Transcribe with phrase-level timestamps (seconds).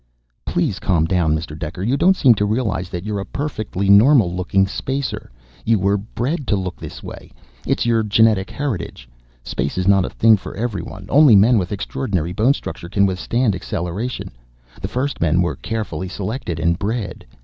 [0.47, 1.55] "Please calm down, Mr.
[1.55, 1.83] Dekker.
[1.87, 5.29] You don't seem to realize that you're a perfectly normal looking Spacer.
[5.63, 7.31] You were bred to look this way.
[7.67, 9.07] It's your genetic heritage.
[9.43, 13.53] Space is not a thing for everyone; only men with extraordinary bone structure can withstand
[13.53, 14.31] acceleration.
[14.81, 17.23] The first men were carefully selected and bred.